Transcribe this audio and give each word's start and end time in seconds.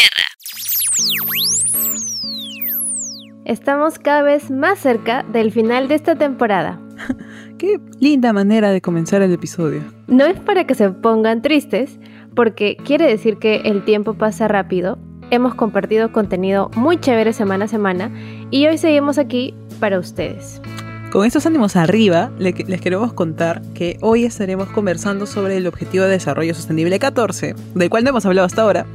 tierra. 0.00 0.24
Estamos 3.44 3.98
cada 3.98 4.22
vez 4.22 4.50
más 4.50 4.78
cerca 4.78 5.24
del 5.24 5.50
final 5.52 5.88
de 5.88 5.96
esta 5.96 6.14
temporada. 6.16 6.80
Qué 7.58 7.80
linda 7.98 8.32
manera 8.32 8.70
de 8.70 8.80
comenzar 8.80 9.22
el 9.22 9.32
episodio. 9.32 9.82
No 10.06 10.24
es 10.24 10.38
para 10.38 10.66
que 10.66 10.74
se 10.74 10.90
pongan 10.90 11.42
tristes, 11.42 11.98
porque 12.34 12.76
quiere 12.84 13.06
decir 13.06 13.38
que 13.38 13.56
el 13.64 13.84
tiempo 13.84 14.14
pasa 14.14 14.48
rápido. 14.48 14.98
Hemos 15.30 15.54
compartido 15.54 16.12
contenido 16.12 16.70
muy 16.74 16.98
chévere 16.98 17.32
semana 17.32 17.66
a 17.66 17.68
semana 17.68 18.10
y 18.50 18.66
hoy 18.66 18.78
seguimos 18.78 19.18
aquí 19.18 19.54
para 19.78 19.98
ustedes. 19.98 20.60
Con 21.10 21.26
estos 21.26 21.44
ánimos 21.44 21.74
arriba, 21.74 22.30
les 22.38 22.80
queremos 22.80 23.12
contar 23.12 23.62
que 23.74 23.98
hoy 24.00 24.24
estaremos 24.24 24.68
conversando 24.68 25.26
sobre 25.26 25.56
el 25.56 25.66
Objetivo 25.66 26.04
de 26.04 26.10
Desarrollo 26.10 26.54
Sostenible 26.54 27.00
14, 27.00 27.56
del 27.74 27.90
cual 27.90 28.04
no 28.04 28.10
hemos 28.10 28.26
hablado 28.26 28.46
hasta 28.46 28.62
ahora, 28.62 28.86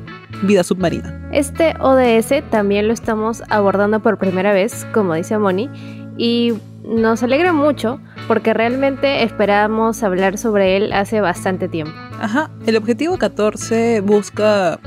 vida 0.48 0.64
submarina. 0.64 1.30
Este 1.32 1.74
ODS 1.80 2.50
también 2.50 2.88
lo 2.88 2.94
estamos 2.94 3.44
abordando 3.50 4.00
por 4.00 4.18
primera 4.18 4.54
vez, 4.54 4.86
como 4.94 5.14
dice 5.14 5.38
Moni, 5.38 5.70
y 6.18 6.54
nos 6.84 7.24
alegra 7.24 7.52
mucho 7.52 8.00
porque 8.28 8.54
realmente 8.54 9.24
esperábamos 9.24 10.04
hablar 10.04 10.38
sobre 10.38 10.78
él 10.78 10.94
hace 10.94 11.22
bastante 11.22 11.68
tiempo. 11.68 11.94
Ajá, 12.20 12.50
el 12.66 12.78
objetivo 12.78 13.18
14 13.18 14.02
busca 14.02 14.80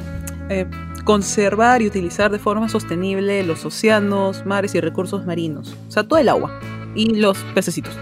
eh, 0.48 0.66
conservar 1.04 1.82
y 1.82 1.86
utilizar 1.86 2.30
de 2.30 2.38
forma 2.38 2.68
sostenible 2.68 3.42
los 3.42 3.64
océanos, 3.64 4.46
mares 4.46 4.74
y 4.74 4.80
recursos 4.80 5.26
marinos, 5.26 5.76
o 5.88 5.90
sea, 5.90 6.04
todo 6.04 6.18
el 6.18 6.28
agua 6.28 6.58
y 6.98 7.14
los 7.14 7.38
pececitos. 7.54 7.96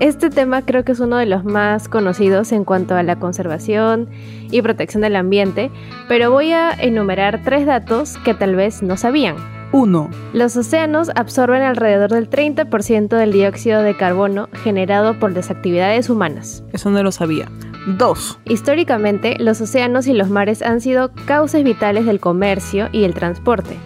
Este 0.00 0.28
tema 0.28 0.62
creo 0.62 0.84
que 0.84 0.92
es 0.92 1.00
uno 1.00 1.16
de 1.16 1.26
los 1.26 1.44
más 1.44 1.88
conocidos 1.88 2.50
en 2.50 2.64
cuanto 2.64 2.96
a 2.96 3.02
la 3.04 3.16
conservación 3.16 4.08
y 4.50 4.60
protección 4.60 5.02
del 5.02 5.14
ambiente, 5.16 5.70
pero 6.08 6.30
voy 6.30 6.50
a 6.50 6.72
enumerar 6.72 7.42
tres 7.44 7.64
datos 7.66 8.18
que 8.24 8.34
tal 8.34 8.56
vez 8.56 8.82
no 8.82 8.96
sabían. 8.96 9.36
1. 9.72 10.10
Los 10.32 10.56
océanos 10.56 11.10
absorben 11.14 11.62
alrededor 11.62 12.10
del 12.10 12.28
30% 12.28 13.16
del 13.16 13.32
dióxido 13.32 13.82
de 13.82 13.96
carbono 13.96 14.48
generado 14.62 15.18
por 15.18 15.32
las 15.32 15.50
actividades 15.50 16.10
humanas. 16.10 16.64
Eso 16.72 16.90
no 16.90 17.02
lo 17.02 17.12
sabía. 17.12 17.48
2. 17.86 18.38
Históricamente, 18.46 19.36
los 19.38 19.60
océanos 19.60 20.06
y 20.06 20.14
los 20.14 20.30
mares 20.30 20.62
han 20.62 20.80
sido 20.80 21.12
causas 21.26 21.62
vitales 21.62 22.06
del 22.06 22.20
comercio 22.20 22.88
y 22.92 23.04
el 23.04 23.14
transporte. 23.14 23.76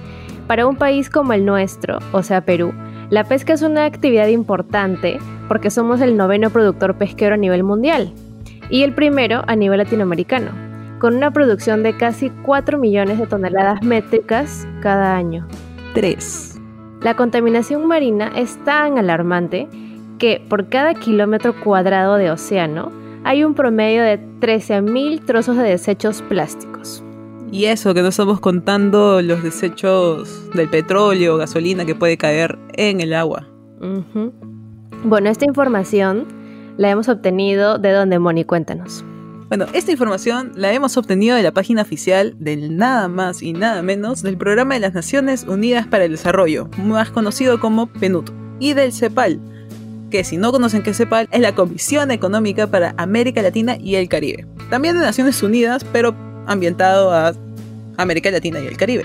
Para 0.47 0.67
un 0.67 0.77
país 0.77 1.11
como 1.11 1.35
el 1.35 1.45
nuestro, 1.45 1.99
o 2.13 2.23
sea 2.23 2.41
Perú, 2.43 2.73
la 3.11 3.25
pesca 3.25 3.55
es 3.55 3.63
una 3.63 3.87
actividad 3.87 4.29
importante 4.29 5.19
porque 5.49 5.71
somos 5.71 6.01
el 6.03 6.17
noveno 6.17 6.51
productor 6.51 6.97
pesquero 6.97 7.35
a 7.35 7.39
nivel 7.39 7.65
mundial 7.65 8.13
y 8.69 8.83
el 8.83 8.95
primero 8.95 9.43
a 9.47 9.57
nivel 9.57 9.79
latinoamericano, 9.79 10.51
con 10.99 11.17
una 11.17 11.31
producción 11.31 11.83
de 11.83 11.97
casi 11.97 12.31
4 12.45 12.79
millones 12.79 13.19
de 13.19 13.27
toneladas 13.27 13.83
métricas 13.83 14.69
cada 14.83 15.17
año. 15.17 15.49
3. 15.95 16.61
La 17.01 17.15
contaminación 17.15 17.87
marina 17.87 18.31
es 18.37 18.63
tan 18.65 18.99
alarmante 18.99 19.69
que 20.19 20.43
por 20.47 20.69
cada 20.69 20.93
kilómetro 20.93 21.59
cuadrado 21.59 22.17
de 22.17 22.31
océano 22.31 22.93
hay 23.25 23.43
un 23.43 23.55
promedio 23.55 24.03
de 24.03 24.21
13.000 24.41 25.25
trozos 25.25 25.57
de 25.57 25.63
desechos 25.63 26.21
plásticos. 26.23 27.03
Y 27.51 27.65
eso, 27.65 27.95
que 27.95 28.03
no 28.03 28.09
estamos 28.09 28.41
contando 28.41 29.23
los 29.23 29.43
desechos 29.43 30.51
del 30.55 30.69
petróleo 30.69 31.35
o 31.35 31.39
gasolina 31.39 31.87
que 31.87 31.95
puede 31.95 32.19
caer 32.19 32.59
en 32.75 33.01
el 33.01 33.15
agua. 33.15 33.49
Bueno, 35.05 35.31
esta 35.31 35.47
información 35.47 36.27
la 36.77 36.91
hemos 36.91 37.09
obtenido 37.09 37.79
de 37.79 37.93
donde, 37.93 38.19
Moni, 38.19 38.45
cuéntanos. 38.45 39.05
Bueno, 39.49 39.65
esta 39.73 39.93
información 39.93 40.53
la 40.57 40.75
hemos 40.75 40.99
obtenido 40.99 41.35
de 41.35 41.43
la 41.43 41.53
página 41.53 41.81
oficial 41.81 42.35
del 42.39 42.77
nada 42.77 43.09
más 43.09 43.43
y 43.43 43.55
nada 43.55 43.81
menos 43.81 44.23
del 44.23 44.37
Programa 44.37 44.75
de 44.75 44.81
las 44.81 44.93
Naciones 44.93 45.47
Unidas 45.49 45.87
para 45.87 46.05
el 46.05 46.11
Desarrollo, 46.11 46.69
más 46.77 47.11
conocido 47.11 47.59
como 47.59 47.87
PNUD, 47.87 48.31
y 48.61 48.75
del 48.75 48.93
CEPAL, 48.93 49.41
que 50.11 50.23
si 50.23 50.37
no 50.37 50.53
conocen 50.53 50.83
qué 50.83 50.91
es 50.91 50.99
CEPAL, 50.99 51.29
es 51.33 51.41
la 51.41 51.55
Comisión 51.55 52.11
Económica 52.11 52.67
para 52.67 52.95
América 52.99 53.41
Latina 53.41 53.79
y 53.81 53.95
el 53.95 54.11
Caribe. 54.11 54.47
También 54.69 54.95
de 54.97 55.01
Naciones 55.01 55.43
Unidas, 55.43 55.83
pero 55.93 56.15
ambientado 56.49 57.13
a 57.13 57.33
América 57.97 58.31
Latina 58.31 58.61
y 58.61 58.67
el 58.67 58.77
Caribe. 58.77 59.05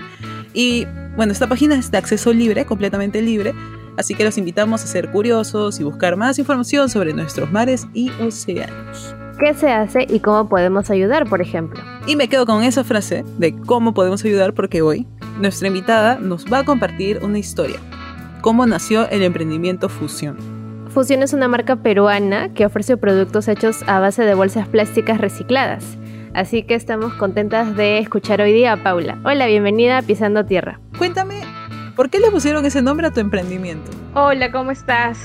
Y 0.54 0.88
bueno, 1.16 1.32
esta 1.32 1.48
página 1.48 1.76
es 1.76 1.92
de 1.92 1.98
acceso 1.98 2.34
libre, 2.34 2.66
completamente 2.66 3.22
libre, 3.22 3.54
así 3.98 4.16
que 4.16 4.24
los 4.24 4.38
invitamos 4.38 4.84
a 4.84 4.88
ser 4.88 5.12
curiosos 5.12 5.80
y 5.80 5.84
buscar 5.84 6.16
más 6.16 6.40
información 6.40 6.90
sobre 6.90 7.14
nuestros 7.14 7.52
mares 7.52 7.86
y 7.94 8.12
océanos. 8.22 9.16
¿Qué 9.40 9.54
se 9.54 9.72
hace 9.72 10.06
y 10.10 10.20
cómo 10.20 10.48
podemos 10.48 10.90
ayudar, 10.90 11.28
por 11.28 11.42
ejemplo? 11.42 11.82
Y 12.06 12.16
me 12.16 12.30
quedo 12.30 12.46
con 12.46 12.64
esa 12.64 12.84
frase 12.84 13.26
de 13.38 13.56
cómo 13.56 13.94
podemos 13.94 14.24
ayudar 14.24 14.54
porque 14.54 14.82
hoy 14.82 15.08
nuestra 15.40 15.68
invitada 15.68 16.18
nos 16.18 16.46
va 16.52 16.60
a 16.60 16.64
compartir 16.64 17.20
una 17.24 17.40
historia. 17.40 17.78
Cómo 18.42 18.66
nació 18.66 19.10
el 19.10 19.24
emprendimiento 19.24 19.90
Fusión. 19.90 20.38
Fusión 20.90 21.24
es 21.24 21.34
una 21.34 21.48
marca 21.48 21.78
peruana 21.78 22.54
que 22.54 22.66
ofrece 22.66 22.98
productos 22.98 23.48
hechos 23.48 23.84
a 23.88 24.00
base 24.00 24.24
de 24.24 24.36
bolsas 24.36 24.68
plásticas 24.68 25.20
recicladas 25.20 25.98
Así 26.34 26.64
que 26.64 26.74
estamos 26.74 27.14
contentas 27.14 27.76
de 27.76 28.00
escuchar 28.00 28.42
hoy 28.42 28.54
día 28.54 28.74
a 28.74 28.78
Paula. 28.78 29.20
Hola, 29.24 29.46
bienvenida 29.46 30.00
a 30.00 30.02
Pisando 30.02 30.44
Tierra. 30.44 30.80
Cuéntame, 30.98 31.42
¿por 31.96 32.10
qué 32.10 32.20
le 32.20 32.32
pusieron 32.32 32.66
ese 32.66 32.82
nombre 32.82 33.06
a 33.06 33.12
tu 33.12 33.20
emprendimiento? 33.20 33.92
Hola, 34.16 34.52
¿cómo 34.52 34.72
estás? 34.72 35.20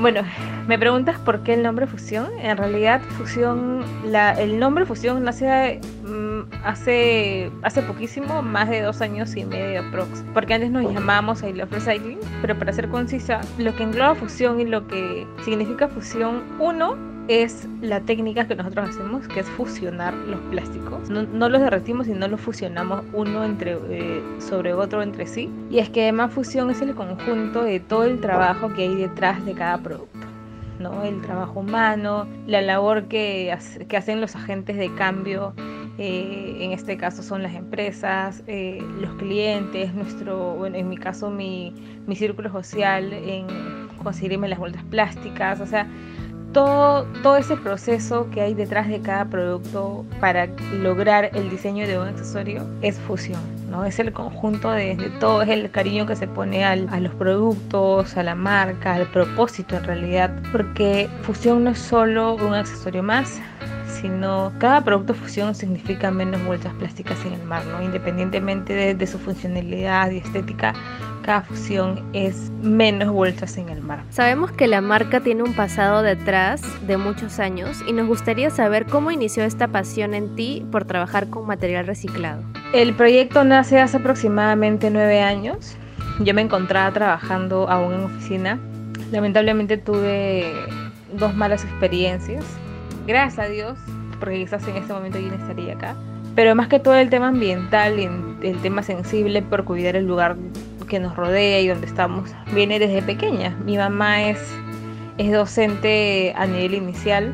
Bueno, 0.00 0.20
me 0.68 0.78
preguntas 0.78 1.18
por 1.20 1.42
qué 1.42 1.54
el 1.54 1.62
nombre 1.62 1.86
Fusión. 1.86 2.28
En 2.42 2.58
realidad, 2.58 3.00
Fusión, 3.16 3.84
el 4.38 4.58
nombre 4.58 4.84
Fusión 4.84 5.24
nace 5.24 5.80
mm, 6.04 6.42
hace, 6.64 7.50
hace 7.62 7.82
poquísimo, 7.82 8.42
más 8.42 8.68
de 8.68 8.82
dos 8.82 9.00
años 9.00 9.34
y 9.36 9.44
medio 9.44 9.80
aprox. 9.80 10.24
Porque 10.34 10.54
antes 10.54 10.70
nos 10.70 10.84
llamábamos 10.92 11.42
Love 11.42 11.72
Recycling, 11.72 12.18
pero 12.40 12.58
para 12.58 12.72
ser 12.72 12.88
concisa, 12.88 13.40
lo 13.58 13.74
que 13.74 13.82
engloba 13.82 14.14
fusión 14.14 14.60
y 14.60 14.64
lo 14.64 14.86
que 14.86 15.26
significa 15.44 15.88
fusión, 15.88 16.42
uno, 16.58 16.96
es 17.28 17.68
la 17.80 18.00
técnica 18.00 18.46
que 18.46 18.54
nosotros 18.54 18.90
hacemos, 18.90 19.28
que 19.28 19.40
es 19.40 19.46
fusionar 19.50 20.14
los 20.14 20.40
plásticos. 20.50 21.08
No, 21.10 21.48
los 21.48 21.60
derretimos, 21.60 22.06
sino 22.06 22.26
los 22.28 22.40
fusionamos 22.40 23.04
uno 23.12 23.44
entre, 23.44 23.78
eh, 23.88 24.22
sobre 24.38 24.74
otro 24.74 25.02
entre 25.02 25.26
sí. 25.26 25.48
Y 25.70 25.78
es 25.78 25.90
que 25.90 26.02
además 26.02 26.32
fusión 26.32 26.70
es 26.70 26.80
el 26.82 26.94
conjunto 26.94 27.62
de 27.62 27.80
todo 27.80 28.04
el 28.04 28.20
trabajo 28.20 28.68
que 28.74 28.82
hay 28.82 28.94
detrás 28.94 29.44
de 29.44 29.54
cada 29.54 29.78
producto. 29.78 30.26
¿no? 30.78 31.02
El 31.02 31.20
trabajo 31.20 31.60
humano, 31.60 32.26
la 32.46 32.62
labor 32.62 33.04
que, 33.04 33.56
que 33.88 33.96
hacen 33.96 34.20
los 34.20 34.34
agentes 34.34 34.76
de 34.76 34.92
cambio 34.94 35.54
eh, 36.02 36.56
en 36.60 36.72
este 36.72 36.96
caso 36.96 37.22
son 37.22 37.42
las 37.42 37.54
empresas, 37.54 38.42
eh, 38.46 38.82
los 39.02 39.12
clientes, 39.16 39.92
nuestro, 39.92 40.54
bueno, 40.54 40.76
en 40.76 40.88
mi 40.88 40.96
caso 40.96 41.28
mi, 41.28 41.74
mi 42.06 42.16
círculo 42.16 42.50
social 42.50 43.12
en 43.12 43.46
conseguirme 44.02 44.48
las 44.48 44.58
vueltas 44.58 44.82
plásticas, 44.84 45.60
o 45.60 45.66
sea, 45.66 45.86
todo, 46.52 47.04
todo 47.22 47.36
ese 47.36 47.56
proceso 47.56 48.28
que 48.30 48.40
hay 48.40 48.54
detrás 48.54 48.88
de 48.88 49.00
cada 49.00 49.24
producto 49.26 50.04
para 50.20 50.48
lograr 50.82 51.30
el 51.34 51.50
diseño 51.50 51.86
de 51.86 51.98
un 51.98 52.08
accesorio 52.08 52.66
es 52.82 52.98
fusión. 52.98 53.40
¿no? 53.70 53.84
Es 53.84 53.98
el 53.98 54.12
conjunto 54.12 54.70
de, 54.70 54.96
todo, 55.20 55.42
el 55.42 55.70
cariño 55.70 56.06
que 56.06 56.16
se 56.16 56.26
pone 56.26 56.64
a 56.64 56.76
los 56.76 57.14
productos, 57.14 58.16
a 58.16 58.22
la 58.22 58.34
marca, 58.34 58.94
al 58.94 59.06
propósito 59.06 59.76
en 59.76 59.84
realidad, 59.84 60.30
porque 60.52 61.08
fusión 61.22 61.64
no 61.64 61.70
es 61.70 61.78
solo 61.78 62.34
un 62.34 62.54
accesorio 62.54 63.02
más, 63.02 63.40
sino 64.00 64.52
cada 64.58 64.82
producto 64.82 65.14
fusión 65.14 65.54
significa 65.54 66.10
menos 66.10 66.44
vueltas 66.44 66.72
plásticas 66.74 67.24
en 67.24 67.34
el 67.34 67.42
mar, 67.44 67.64
¿no? 67.66 67.82
Independientemente 67.82 68.72
de, 68.72 68.94
de 68.94 69.06
su 69.06 69.18
funcionalidad 69.18 70.10
y 70.10 70.18
estética, 70.18 70.74
cada 71.22 71.42
fusión 71.42 72.02
es 72.12 72.50
menos 72.62 73.10
vueltas 73.10 73.56
en 73.56 73.68
el 73.68 73.80
mar. 73.82 74.02
Sabemos 74.10 74.52
que 74.52 74.66
la 74.66 74.80
marca 74.80 75.20
tiene 75.20 75.42
un 75.42 75.54
pasado 75.54 76.02
detrás 76.02 76.62
de 76.86 76.96
muchos 76.96 77.38
años 77.38 77.82
y 77.86 77.92
nos 77.92 78.06
gustaría 78.06 78.50
saber 78.50 78.86
cómo 78.86 79.10
inició 79.10 79.44
esta 79.44 79.68
pasión 79.68 80.14
en 80.14 80.34
ti 80.34 80.66
por 80.70 80.84
trabajar 80.84 81.28
con 81.28 81.46
material 81.46 81.86
reciclado. 81.86 82.42
El 82.72 82.94
proyecto 82.94 83.44
nace 83.44 83.80
hace 83.80 83.98
aproximadamente 83.98 84.90
nueve 84.90 85.20
años. 85.20 85.76
Yo 86.20 86.34
me 86.34 86.42
encontraba 86.42 86.92
trabajando 86.92 87.68
aún 87.68 87.94
en 87.94 88.04
oficina. 88.04 88.58
Lamentablemente 89.10 89.76
tuve 89.76 90.52
dos 91.14 91.34
malas 91.34 91.64
experiencias. 91.64 92.44
Gracias 93.06 93.46
a 93.46 93.48
Dios, 93.48 93.78
porque 94.18 94.36
quizás 94.36 94.66
en 94.68 94.76
este 94.76 94.92
momento 94.92 95.18
yo 95.18 95.28
no 95.28 95.34
estaría 95.34 95.74
acá. 95.74 95.96
Pero 96.36 96.54
más 96.54 96.68
que 96.68 96.78
todo 96.78 96.94
el 96.94 97.10
tema 97.10 97.28
ambiental 97.28 97.98
y 97.98 98.04
el 98.46 98.56
tema 98.62 98.82
sensible 98.82 99.42
por 99.42 99.64
cuidar 99.64 99.96
el 99.96 100.06
lugar 100.06 100.36
que 100.90 101.00
nos 101.00 101.16
rodea 101.16 101.60
y 101.60 101.68
donde 101.68 101.86
estamos 101.86 102.30
viene 102.52 102.78
desde 102.78 103.00
pequeña. 103.00 103.56
Mi 103.64 103.78
mamá 103.78 104.28
es, 104.28 104.38
es 105.16 105.32
docente 105.32 106.34
a 106.36 106.44
nivel 106.46 106.74
inicial 106.74 107.32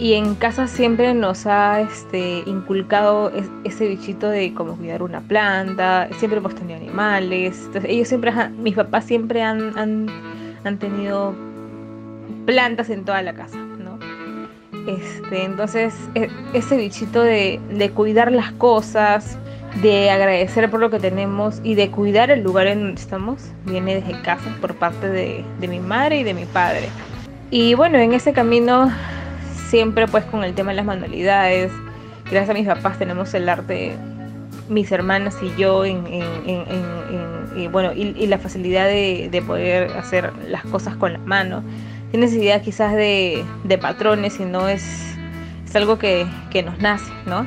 y 0.00 0.14
en 0.14 0.34
casa 0.34 0.66
siempre 0.66 1.12
nos 1.12 1.46
ha 1.46 1.80
este, 1.80 2.42
inculcado 2.46 3.30
ese 3.64 3.86
bichito 3.86 4.30
de 4.30 4.54
cómo 4.54 4.76
cuidar 4.76 5.02
una 5.02 5.20
planta, 5.20 6.08
siempre 6.16 6.38
hemos 6.38 6.54
tenido 6.54 6.78
animales, 6.78 7.64
entonces 7.66 7.90
ellos 7.90 8.08
siempre, 8.08 8.32
mis 8.50 8.74
papás 8.74 9.04
siempre 9.04 9.42
han, 9.42 9.76
han, 10.64 10.78
tenido 10.78 11.34
plantas 12.46 12.88
en 12.88 13.04
toda 13.04 13.20
la 13.20 13.34
casa. 13.34 13.58
Este, 14.86 15.44
entonces 15.44 15.94
e, 16.14 16.28
ese 16.54 16.76
bichito 16.76 17.22
de, 17.22 17.60
de 17.70 17.90
cuidar 17.90 18.32
las 18.32 18.52
cosas, 18.52 19.38
de 19.82 20.10
agradecer 20.10 20.70
por 20.70 20.80
lo 20.80 20.90
que 20.90 20.98
tenemos 20.98 21.60
y 21.62 21.74
de 21.74 21.90
cuidar 21.90 22.30
el 22.30 22.42
lugar 22.42 22.66
en 22.66 22.80
donde 22.80 23.00
estamos 23.00 23.42
viene 23.64 23.96
desde 23.96 24.20
casa 24.22 24.56
por 24.60 24.74
parte 24.74 25.08
de, 25.08 25.44
de 25.60 25.68
mi 25.68 25.78
madre 25.78 26.20
y 26.20 26.24
de 26.24 26.34
mi 26.34 26.44
padre. 26.44 26.88
Y 27.50 27.74
bueno, 27.74 27.98
en 27.98 28.12
ese 28.12 28.32
camino 28.32 28.90
siempre 29.70 30.08
pues 30.08 30.24
con 30.24 30.42
el 30.42 30.54
tema 30.54 30.72
de 30.72 30.76
las 30.76 30.84
manualidades, 30.84 31.70
gracias 32.24 32.50
a 32.50 32.54
mis 32.54 32.66
papás 32.66 32.98
tenemos 32.98 33.32
el 33.34 33.48
arte, 33.48 33.92
mis 34.68 34.90
hermanas 34.90 35.36
y 35.42 35.60
yo, 35.60 35.84
en, 35.84 36.04
y 37.56 37.68
bueno, 37.68 37.92
y, 37.92 38.26
la 38.26 38.38
facilidad 38.38 38.86
de, 38.86 39.42
poder 39.46 39.92
hacer 39.96 40.32
las 40.48 40.64
cosas 40.64 40.96
con 40.96 41.12
la 41.12 41.18
mano. 41.20 41.62
Sin 42.10 42.20
necesidad 42.20 42.62
quizás 42.62 42.94
de, 42.94 43.44
de 43.64 43.78
patrones, 43.78 44.34
sino 44.34 44.68
es, 44.68 45.14
es 45.64 45.76
algo 45.76 45.98
que, 45.98 46.26
que 46.50 46.62
nos 46.62 46.78
nace, 46.80 47.10
¿no? 47.26 47.46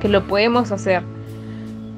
Que 0.00 0.08
lo 0.08 0.26
podemos 0.26 0.70
hacer. 0.72 1.02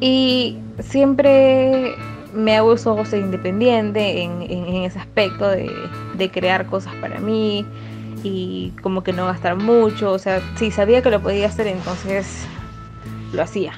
Y 0.01 0.59
siempre 0.81 1.95
me 2.33 2.57
hago 2.57 2.73
ojos 2.73 3.13
independiente 3.13 4.23
en, 4.23 4.43
en, 4.43 4.83
ese 4.85 4.99
aspecto 4.99 5.49
de, 5.49 5.71
de, 6.15 6.31
crear 6.31 6.67
cosas 6.67 6.93
para 6.97 7.21
mí 7.21 7.65
y 8.25 8.73
como 8.83 9.03
que 9.03 9.13
no 9.13 9.27
gastar 9.27 9.57
mucho. 9.57 10.13
O 10.13 10.19
sea, 10.19 10.41
si 10.57 10.71
sabía 10.71 11.03
que 11.03 11.11
lo 11.11 11.21
podía 11.21 11.47
hacer, 11.47 11.69
entonces 11.69 12.47
lo 13.33 13.43
hacía. 13.43 13.73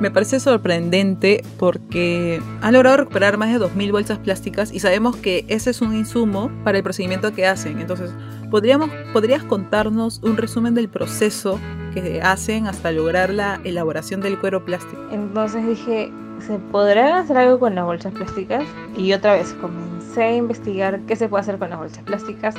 Me 0.00 0.10
parece 0.10 0.40
sorprendente 0.40 1.44
porque 1.58 2.42
ha 2.62 2.72
logrado 2.72 2.96
recuperar 2.98 3.38
más 3.38 3.52
de 3.52 3.64
2.000 3.64 3.92
bolsas 3.92 4.18
plásticas 4.18 4.72
y 4.72 4.80
sabemos 4.80 5.16
que 5.16 5.44
ese 5.48 5.70
es 5.70 5.80
un 5.80 5.94
insumo 5.94 6.50
para 6.64 6.78
el 6.78 6.84
procedimiento 6.84 7.32
que 7.32 7.46
hacen. 7.46 7.80
Entonces, 7.80 8.10
¿podríamos, 8.50 8.90
¿podrías 9.12 9.44
contarnos 9.44 10.20
un 10.22 10.36
resumen 10.36 10.74
del 10.74 10.88
proceso 10.88 11.60
que 11.94 12.20
hacen 12.22 12.66
hasta 12.66 12.90
lograr 12.90 13.30
la 13.30 13.60
elaboración 13.64 14.20
del 14.20 14.38
cuero 14.38 14.64
plástico? 14.64 15.00
Entonces 15.12 15.64
dije, 15.66 16.12
¿se 16.40 16.58
podrá 16.58 17.20
hacer 17.20 17.36
algo 17.38 17.60
con 17.60 17.76
las 17.76 17.84
bolsas 17.84 18.12
plásticas? 18.12 18.64
Y 18.96 19.12
otra 19.12 19.34
vez 19.34 19.54
comencé 19.60 20.24
a 20.24 20.36
investigar 20.36 21.00
qué 21.06 21.14
se 21.14 21.28
puede 21.28 21.42
hacer 21.42 21.58
con 21.58 21.70
las 21.70 21.78
bolsas 21.78 22.02
plásticas 22.02 22.56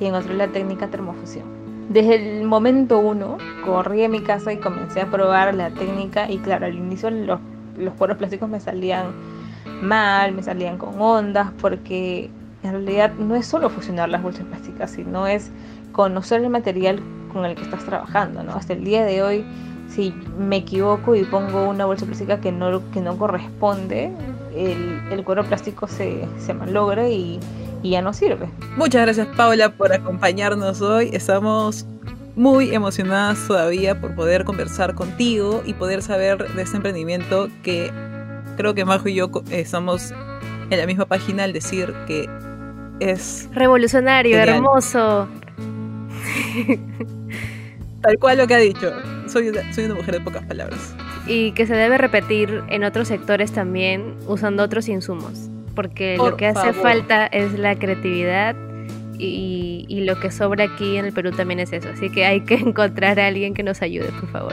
y 0.00 0.04
encontré 0.04 0.34
la 0.34 0.48
técnica 0.48 0.88
termofusión. 0.88 1.63
Desde 1.88 2.38
el 2.40 2.46
momento 2.46 2.98
uno, 2.98 3.38
corrí 3.64 4.04
a 4.04 4.08
mi 4.08 4.20
casa 4.20 4.52
y 4.52 4.56
comencé 4.56 5.02
a 5.02 5.10
probar 5.10 5.54
la 5.54 5.70
técnica 5.70 6.30
y 6.30 6.38
claro, 6.38 6.66
al 6.66 6.74
inicio 6.74 7.10
los, 7.10 7.40
los 7.76 7.94
cueros 7.94 8.16
plásticos 8.16 8.48
me 8.48 8.58
salían 8.58 9.12
mal, 9.82 10.32
me 10.32 10.42
salían 10.42 10.78
con 10.78 11.00
ondas, 11.00 11.50
porque 11.60 12.30
en 12.62 12.70
realidad 12.70 13.12
no 13.18 13.36
es 13.36 13.46
solo 13.46 13.68
fusionar 13.68 14.08
las 14.08 14.22
bolsas 14.22 14.46
plásticas, 14.46 14.92
sino 14.92 15.26
es 15.26 15.50
conocer 15.92 16.42
el 16.42 16.50
material 16.50 17.00
con 17.32 17.44
el 17.44 17.54
que 17.54 17.62
estás 17.62 17.84
trabajando, 17.84 18.42
¿no? 18.42 18.52
Hasta 18.52 18.72
el 18.72 18.84
día 18.84 19.04
de 19.04 19.22
hoy 19.22 19.44
si 19.88 20.14
me 20.38 20.56
equivoco 20.56 21.14
y 21.14 21.24
pongo 21.24 21.68
una 21.68 21.84
bolsa 21.84 22.06
plástica 22.06 22.40
que 22.40 22.50
no, 22.50 22.90
que 22.90 23.00
no 23.00 23.16
corresponde, 23.18 24.10
el, 24.54 25.00
el 25.10 25.24
cuero 25.24 25.44
plástico 25.44 25.86
se, 25.86 26.26
se 26.38 26.54
malogra 26.54 27.08
y, 27.08 27.38
y 27.84 27.90
ya 27.90 28.02
no 28.02 28.12
sirve. 28.12 28.48
Muchas 28.76 29.02
gracias 29.02 29.28
Paula 29.36 29.76
por 29.76 29.92
acompañarnos 29.92 30.80
hoy. 30.80 31.10
Estamos 31.12 31.86
muy 32.34 32.74
emocionadas 32.74 33.46
todavía 33.46 34.00
por 34.00 34.14
poder 34.16 34.44
conversar 34.44 34.94
contigo 34.94 35.62
y 35.64 35.74
poder 35.74 36.02
saber 36.02 36.52
de 36.54 36.62
este 36.62 36.78
emprendimiento 36.78 37.48
que 37.62 37.92
creo 38.56 38.74
que 38.74 38.84
Majo 38.86 39.08
y 39.08 39.14
yo 39.14 39.30
estamos 39.50 40.12
en 40.70 40.78
la 40.78 40.86
misma 40.86 41.04
página 41.04 41.44
al 41.44 41.52
decir 41.52 41.94
que 42.06 42.26
es 43.00 43.50
revolucionario, 43.52 44.38
hermoso. 44.38 45.28
Tal 48.00 48.18
cual 48.18 48.38
lo 48.38 48.46
que 48.46 48.54
ha 48.54 48.58
dicho. 48.58 48.92
Soy 49.28 49.48
una, 49.48 49.72
soy 49.74 49.84
una 49.84 49.94
mujer 49.94 50.14
de 50.14 50.20
pocas 50.20 50.44
palabras. 50.46 50.94
Y 51.26 51.52
que 51.52 51.66
se 51.66 51.74
debe 51.74 51.98
repetir 51.98 52.62
en 52.68 52.84
otros 52.84 53.08
sectores 53.08 53.52
también 53.52 54.16
usando 54.26 54.62
otros 54.62 54.88
insumos. 54.88 55.50
Porque 55.74 56.16
lo 56.16 56.36
que 56.36 56.46
hace 56.46 56.72
falta 56.72 57.26
es 57.26 57.58
la 57.58 57.76
creatividad 57.76 58.54
y, 59.18 59.84
y 59.88 60.00
lo 60.00 60.18
que 60.20 60.30
sobra 60.30 60.64
aquí 60.64 60.96
en 60.96 61.06
el 61.06 61.12
Perú 61.12 61.30
también 61.32 61.60
es 61.60 61.72
eso. 61.72 61.88
Así 61.88 62.10
que 62.10 62.24
hay 62.24 62.40
que 62.40 62.54
encontrar 62.54 63.18
a 63.20 63.26
alguien 63.26 63.54
que 63.54 63.62
nos 63.62 63.82
ayude, 63.82 64.10
por 64.20 64.28
favor. 64.30 64.52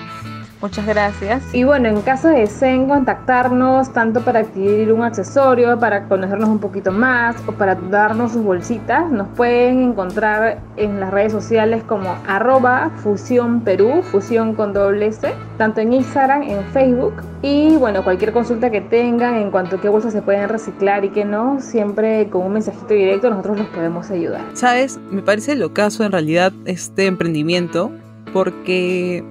Muchas 0.62 0.86
gracias. 0.86 1.44
Y 1.54 1.64
bueno, 1.64 1.90
en 1.90 2.02
caso 2.02 2.28
de 2.28 2.42
deseen 2.42 2.88
contactarnos, 2.88 3.92
tanto 3.94 4.22
para 4.22 4.42
adquirir 4.42 4.94
un 4.94 5.02
accesorio, 5.02 5.80
para 5.80 6.04
conocernos 6.04 6.50
un 6.50 6.60
poquito 6.60 6.92
más 6.92 7.36
o 7.48 7.54
para 7.54 7.74
darnos 7.76 8.34
sus 8.34 8.44
bolsitas, 8.44 9.10
nos 9.10 9.28
pueden 9.30 9.82
encontrar 9.82 10.60
en 10.78 11.00
las 11.00 11.10
redes 11.10 11.32
sociales 11.32 11.84
como 11.84 12.16
arroba 12.28 12.92
fusión 12.98 13.62
Perú, 13.62 14.04
fusión 14.04 14.54
con 14.54 14.74
doble 14.74 15.08
S, 15.08 15.34
tanto 15.58 15.82
en 15.82 15.94
Instagram, 15.94 16.44
en 16.44 16.64
Facebook. 16.66 17.14
Y 17.42 17.76
bueno, 17.78 18.04
cualquier 18.04 18.32
consulta 18.32 18.70
que 18.70 18.82
tengan 18.82 19.36
en 19.36 19.50
cuanto 19.50 19.78
a 19.78 19.82
qué 19.82 19.90
bolsas 19.90 20.14
se 20.14 20.22
pueden 20.22 20.48
reciclar 20.48 21.04
y 21.04 21.10
qué 21.10 21.26
no, 21.26 21.60
siempre 21.60 22.30
con 22.30 22.44
un 22.44 22.54
mensajito 22.54 22.94
directo 22.94 23.32
nosotros 23.32 23.60
los 23.60 23.68
podemos 23.68 24.12
ayudar. 24.12 24.42
Sabes, 24.54 25.00
me 25.10 25.24
parece 25.24 25.56
lo 25.56 25.74
caso 25.74 26.04
en 26.04 26.12
realidad 26.12 26.54
este 26.66 27.08
emprendimiento 27.08 27.92
porque 28.32 29.24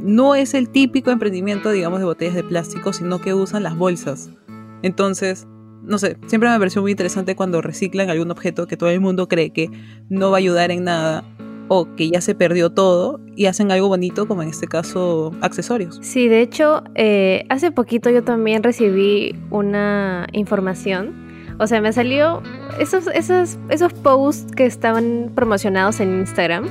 no 0.00 0.34
es 0.34 0.54
el 0.54 0.68
típico 0.68 1.10
emprendimiento, 1.10 1.70
digamos, 1.70 1.98
de 2.00 2.06
botellas 2.06 2.34
de 2.34 2.44
plástico, 2.44 2.92
sino 2.92 3.20
que 3.20 3.34
usan 3.34 3.62
las 3.62 3.76
bolsas. 3.76 4.30
Entonces, 4.82 5.46
no 5.82 5.98
sé, 5.98 6.16
siempre 6.26 6.50
me 6.50 6.58
pareció 6.58 6.82
muy 6.82 6.90
interesante 6.90 7.34
cuando 7.34 7.62
reciclan 7.62 8.10
algún 8.10 8.30
objeto 8.30 8.66
que 8.66 8.76
todo 8.76 8.90
el 8.90 9.00
mundo 9.00 9.28
cree 9.28 9.50
que 9.50 9.70
no 10.08 10.30
va 10.30 10.36
a 10.36 10.38
ayudar 10.38 10.70
en 10.70 10.84
nada 10.84 11.24
o 11.68 11.94
que 11.96 12.10
ya 12.10 12.20
se 12.20 12.34
perdió 12.34 12.70
todo 12.70 13.20
y 13.36 13.46
hacen 13.46 13.70
algo 13.70 13.88
bonito, 13.88 14.26
como 14.26 14.42
en 14.42 14.48
este 14.48 14.66
caso 14.66 15.32
accesorios. 15.40 15.98
Sí, 16.02 16.28
de 16.28 16.40
hecho, 16.40 16.82
eh, 16.94 17.44
hace 17.48 17.70
poquito 17.70 18.10
yo 18.10 18.24
también 18.24 18.62
recibí 18.62 19.34
una 19.50 20.26
información. 20.32 21.28
O 21.58 21.66
sea, 21.66 21.80
me 21.80 21.92
salió 21.92 22.42
esos, 22.78 23.08
esos, 23.08 23.58
esos 23.68 23.92
posts 23.92 24.52
que 24.54 24.64
estaban 24.64 25.32
promocionados 25.34 26.00
en 26.00 26.20
Instagram 26.20 26.68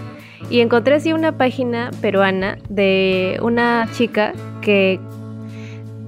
y 0.50 0.62
encontré 0.62 0.96
así 0.96 1.14
una 1.14 1.38
página 1.38 1.92
peruana 2.02 2.58
de 2.70 3.40
una 3.42 3.88
chica 3.94 4.34
que 4.62 5.00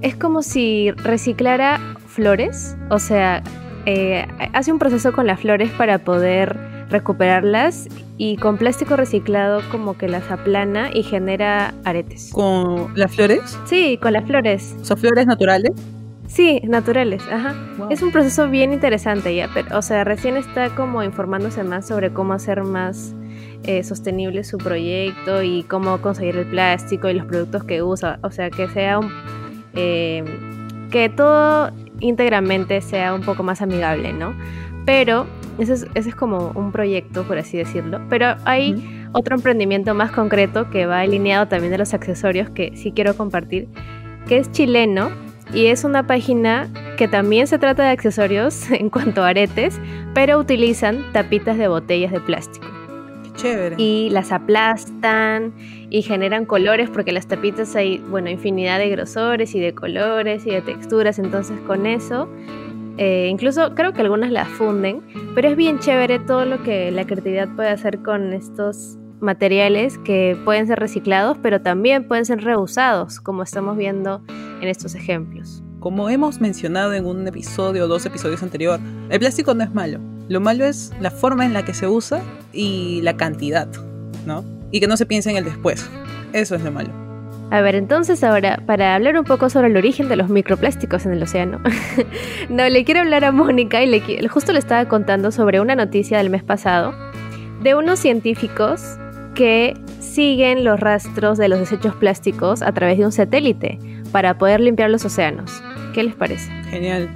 es 0.02 0.16
como 0.16 0.42
si 0.42 0.90
reciclara 0.92 1.78
flores, 2.06 2.76
o 2.88 2.98
sea, 2.98 3.42
eh, 3.86 4.26
hace 4.52 4.72
un 4.72 4.78
proceso 4.78 5.12
con 5.12 5.26
las 5.26 5.40
flores 5.40 5.70
para 5.70 5.98
poder 5.98 6.56
recuperarlas 6.90 7.88
y 8.18 8.36
con 8.36 8.58
plástico 8.58 8.96
reciclado 8.96 9.62
como 9.70 9.96
que 9.96 10.08
las 10.08 10.30
aplana 10.30 10.90
y 10.92 11.02
genera 11.02 11.72
aretes. 11.84 12.30
¿Con 12.32 12.92
las 12.96 13.14
flores? 13.14 13.58
Sí, 13.64 13.98
con 14.00 14.12
las 14.12 14.24
flores. 14.24 14.76
¿Son 14.82 14.98
flores 14.98 15.26
naturales? 15.26 15.70
Sí, 16.26 16.60
naturales, 16.64 17.22
ajá. 17.30 17.54
Es 17.90 18.02
un 18.02 18.12
proceso 18.12 18.48
bien 18.48 18.72
interesante 18.72 19.34
ya, 19.34 19.48
pero, 19.52 19.78
o 19.78 19.82
sea, 19.82 20.04
recién 20.04 20.36
está 20.36 20.74
como 20.74 21.02
informándose 21.02 21.64
más 21.64 21.88
sobre 21.88 22.12
cómo 22.12 22.34
hacer 22.34 22.62
más 22.62 23.14
eh, 23.64 23.82
sostenible 23.82 24.44
su 24.44 24.58
proyecto 24.58 25.42
y 25.42 25.62
cómo 25.64 26.00
conseguir 26.00 26.36
el 26.36 26.46
plástico 26.46 27.08
y 27.08 27.14
los 27.14 27.26
productos 27.26 27.64
que 27.64 27.82
usa. 27.82 28.18
O 28.22 28.30
sea, 28.30 28.50
que 28.50 28.68
sea 28.68 28.98
un... 28.98 29.10
Eh, 29.74 30.24
que 30.90 31.08
todo 31.08 31.70
íntegramente 32.00 32.80
sea 32.80 33.14
un 33.14 33.22
poco 33.22 33.42
más 33.42 33.62
amigable, 33.62 34.12
¿no? 34.12 34.34
Pero 34.84 35.26
ese 35.58 35.74
es, 35.74 35.86
ese 35.94 36.08
es 36.08 36.14
como 36.14 36.52
un 36.54 36.72
proyecto, 36.72 37.24
por 37.24 37.38
así 37.38 37.56
decirlo. 37.56 38.00
Pero 38.08 38.34
hay 38.44 39.06
otro 39.12 39.36
emprendimiento 39.36 39.94
más 39.94 40.10
concreto 40.10 40.70
que 40.70 40.86
va 40.86 41.00
alineado 41.00 41.48
también 41.48 41.70
de 41.70 41.78
los 41.78 41.94
accesorios 41.94 42.50
que 42.50 42.76
sí 42.76 42.92
quiero 42.92 43.16
compartir, 43.16 43.68
que 44.26 44.38
es 44.38 44.50
chileno 44.50 45.10
y 45.52 45.66
es 45.66 45.84
una 45.84 46.06
página 46.06 46.68
que 46.96 47.08
también 47.08 47.46
se 47.46 47.58
trata 47.58 47.84
de 47.84 47.90
accesorios 47.90 48.70
en 48.70 48.90
cuanto 48.90 49.22
a 49.22 49.28
aretes, 49.28 49.80
pero 50.14 50.38
utilizan 50.38 51.12
tapitas 51.12 51.58
de 51.58 51.68
botellas 51.68 52.12
de 52.12 52.20
plástico. 52.20 52.69
Y 53.78 54.10
las 54.10 54.32
aplastan 54.32 55.52
y 55.90 56.02
generan 56.02 56.46
colores 56.46 56.90
porque 56.90 57.12
las 57.12 57.26
tapitas 57.26 57.74
hay, 57.76 57.98
bueno, 57.98 58.30
infinidad 58.30 58.78
de 58.78 58.88
grosores 58.88 59.54
y 59.54 59.60
de 59.60 59.74
colores 59.74 60.46
y 60.46 60.50
de 60.50 60.62
texturas. 60.62 61.18
Entonces 61.18 61.58
con 61.66 61.86
eso, 61.86 62.28
eh, 62.98 63.28
incluso 63.30 63.74
creo 63.74 63.92
que 63.92 64.02
algunas 64.02 64.30
las 64.30 64.48
funden, 64.48 65.02
pero 65.34 65.48
es 65.48 65.56
bien 65.56 65.78
chévere 65.78 66.18
todo 66.18 66.44
lo 66.44 66.62
que 66.62 66.90
la 66.90 67.06
creatividad 67.06 67.48
puede 67.56 67.70
hacer 67.70 68.02
con 68.02 68.32
estos 68.32 68.98
materiales 69.20 69.98
que 69.98 70.36
pueden 70.44 70.66
ser 70.66 70.78
reciclados, 70.78 71.38
pero 71.42 71.60
también 71.60 72.08
pueden 72.08 72.24
ser 72.24 72.42
reusados, 72.42 73.20
como 73.20 73.42
estamos 73.42 73.76
viendo 73.76 74.22
en 74.60 74.68
estos 74.68 74.94
ejemplos. 74.94 75.62
Como 75.78 76.10
hemos 76.10 76.40
mencionado 76.40 76.92
en 76.92 77.06
un 77.06 77.26
episodio 77.26 77.84
o 77.84 77.88
dos 77.88 78.04
episodios 78.04 78.42
anteriores, 78.42 78.84
el 79.08 79.18
plástico 79.18 79.54
no 79.54 79.64
es 79.64 79.74
malo. 79.74 79.98
Lo 80.30 80.40
malo 80.40 80.64
es 80.64 80.92
la 81.00 81.10
forma 81.10 81.44
en 81.44 81.52
la 81.52 81.64
que 81.64 81.74
se 81.74 81.88
usa 81.88 82.22
y 82.52 83.00
la 83.02 83.16
cantidad, 83.16 83.66
¿no? 84.26 84.44
Y 84.70 84.78
que 84.78 84.86
no 84.86 84.96
se 84.96 85.04
piense 85.04 85.28
en 85.28 85.36
el 85.36 85.44
después. 85.44 85.90
Eso 86.32 86.54
es 86.54 86.62
lo 86.62 86.70
malo. 86.70 86.90
A 87.50 87.60
ver, 87.62 87.74
entonces 87.74 88.22
ahora, 88.22 88.62
para 88.64 88.94
hablar 88.94 89.18
un 89.18 89.24
poco 89.24 89.50
sobre 89.50 89.66
el 89.66 89.76
origen 89.76 90.08
de 90.08 90.14
los 90.14 90.28
microplásticos 90.28 91.04
en 91.04 91.14
el 91.14 91.22
océano, 91.24 91.60
no, 92.48 92.68
le 92.68 92.84
quiero 92.84 93.00
hablar 93.00 93.24
a 93.24 93.32
Mónica 93.32 93.82
y 93.82 93.88
le, 93.88 94.28
justo 94.28 94.52
le 94.52 94.60
estaba 94.60 94.84
contando 94.84 95.32
sobre 95.32 95.58
una 95.58 95.74
noticia 95.74 96.18
del 96.18 96.30
mes 96.30 96.44
pasado 96.44 96.94
de 97.60 97.74
unos 97.74 97.98
científicos 97.98 98.80
que 99.34 99.74
siguen 99.98 100.62
los 100.62 100.78
rastros 100.78 101.38
de 101.38 101.48
los 101.48 101.58
desechos 101.58 101.96
plásticos 101.96 102.62
a 102.62 102.70
través 102.70 102.98
de 102.98 103.04
un 103.04 103.10
satélite 103.10 103.80
para 104.12 104.38
poder 104.38 104.60
limpiar 104.60 104.90
los 104.90 105.04
océanos. 105.04 105.60
¿Qué 105.92 106.04
les 106.04 106.14
parece? 106.14 106.52
Genial. 106.70 107.10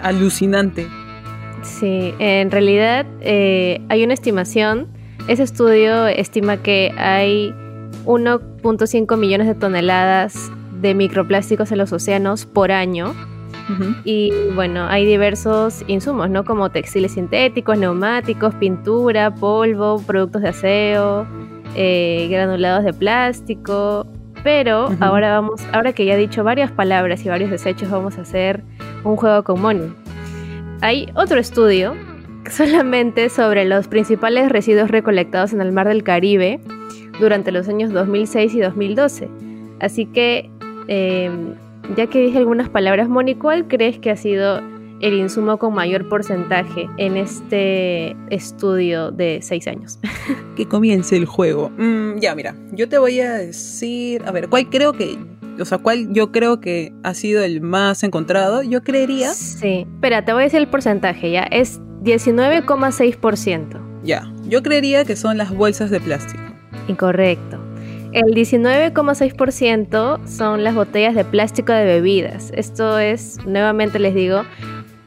Alucinante. 0.00 0.86
Sí, 1.62 2.14
en 2.18 2.50
realidad 2.50 3.06
eh, 3.20 3.80
hay 3.88 4.04
una 4.04 4.14
estimación. 4.14 4.88
Ese 5.28 5.44
estudio 5.44 6.08
estima 6.08 6.56
que 6.56 6.92
hay 6.96 7.54
1.5 8.04 9.16
millones 9.16 9.46
de 9.46 9.54
toneladas 9.54 10.50
de 10.80 10.94
microplásticos 10.94 11.70
en 11.72 11.78
los 11.78 11.92
océanos 11.92 12.46
por 12.46 12.72
año. 12.72 13.14
Y 14.04 14.32
bueno, 14.54 14.86
hay 14.86 15.06
diversos 15.06 15.82
insumos, 15.86 16.28
¿no? 16.28 16.44
Como 16.44 16.70
textiles 16.70 17.12
sintéticos, 17.12 17.78
neumáticos, 17.78 18.54
pintura, 18.56 19.34
polvo, 19.34 20.02
productos 20.04 20.42
de 20.42 20.48
aseo, 20.48 21.26
eh, 21.74 22.28
granulados 22.30 22.84
de 22.84 22.92
plástico. 22.92 24.06
Pero 24.44 24.90
ahora 25.00 25.40
vamos, 25.40 25.62
ahora 25.72 25.92
que 25.92 26.04
ya 26.04 26.14
he 26.14 26.18
dicho 26.18 26.44
varias 26.44 26.70
palabras 26.70 27.24
y 27.24 27.28
varios 27.28 27.50
desechos, 27.50 27.90
vamos 27.90 28.18
a 28.18 28.22
hacer 28.22 28.62
un 29.04 29.16
juego 29.16 29.42
con 29.44 29.60
Moni. 29.60 30.01
Hay 30.82 31.06
otro 31.14 31.38
estudio 31.38 31.94
solamente 32.50 33.28
sobre 33.28 33.64
los 33.64 33.86
principales 33.86 34.50
residuos 34.50 34.90
recolectados 34.90 35.52
en 35.52 35.60
el 35.60 35.70
mar 35.70 35.86
del 35.86 36.02
Caribe 36.02 36.58
durante 37.20 37.52
los 37.52 37.68
años 37.68 37.92
2006 37.92 38.52
y 38.52 38.60
2012. 38.60 39.28
Así 39.78 40.06
que, 40.06 40.50
em, 40.88 41.54
ya 41.96 42.08
que 42.08 42.20
dije 42.20 42.36
algunas 42.36 42.68
palabras, 42.68 43.08
Moni, 43.08 43.36
¿cuál 43.36 43.68
crees 43.68 44.00
que 44.00 44.10
ha 44.10 44.16
sido 44.16 44.60
el 45.00 45.14
insumo 45.14 45.56
con 45.56 45.72
mayor 45.72 46.08
porcentaje 46.08 46.88
en 46.96 47.16
este 47.16 48.16
estudio 48.30 49.12
de 49.12 49.38
seis 49.40 49.68
años? 49.68 50.00
que 50.56 50.66
comience 50.66 51.16
el 51.16 51.26
juego. 51.26 51.70
Mm, 51.78 52.18
ya, 52.18 52.34
mira, 52.34 52.56
yo 52.72 52.88
te 52.88 52.98
voy 52.98 53.20
a 53.20 53.34
decir, 53.34 54.24
a 54.26 54.32
ver, 54.32 54.48
¿cuál 54.48 54.68
creo 54.68 54.92
que 54.94 55.16
o 55.60 55.64
sea, 55.64 55.78
cuál 55.78 56.12
yo 56.12 56.32
creo 56.32 56.60
que 56.60 56.92
ha 57.02 57.14
sido 57.14 57.42
el 57.42 57.60
más 57.60 58.02
encontrado, 58.02 58.62
yo 58.62 58.82
creería. 58.82 59.32
Sí, 59.32 59.86
espera, 59.94 60.24
te 60.24 60.32
voy 60.32 60.42
a 60.42 60.44
decir 60.44 60.60
el 60.60 60.68
porcentaje, 60.68 61.30
ya, 61.30 61.42
es 61.44 61.80
19,6%. 62.02 63.80
Ya, 64.02 64.32
yo 64.44 64.62
creería 64.62 65.04
que 65.04 65.16
son 65.16 65.38
las 65.38 65.54
bolsas 65.54 65.90
de 65.90 66.00
plástico. 66.00 66.42
Incorrecto. 66.88 67.58
El 68.12 68.34
19,6% 68.34 70.26
son 70.26 70.64
las 70.64 70.74
botellas 70.74 71.14
de 71.14 71.24
plástico 71.24 71.72
de 71.72 71.84
bebidas. 71.84 72.50
Esto 72.54 72.98
es, 72.98 73.38
nuevamente 73.46 73.98
les 73.98 74.14
digo, 74.14 74.42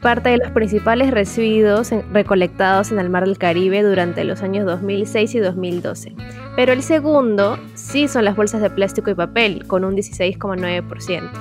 parte 0.06 0.30
de 0.30 0.38
los 0.38 0.52
principales 0.52 1.10
residuos 1.10 1.90
recolectados 2.14 2.92
en 2.92 3.00
el 3.00 3.10
mar 3.10 3.26
del 3.26 3.40
Caribe 3.40 3.82
durante 3.82 4.24
los 4.24 4.44
años 4.44 4.64
2006 4.68 5.34
y 5.34 5.40
2012. 5.40 6.14
Pero 6.56 6.74
el 6.74 6.84
segundo 6.84 7.58
sí 7.74 8.08
son 8.08 8.24
las 8.24 8.36
bolsas 8.36 8.62
de 8.62 8.70
plástico 8.70 9.10
y 9.10 9.16
papel, 9.16 9.66
con 9.66 9.84
un 9.84 9.96
16,9%. 9.96 11.32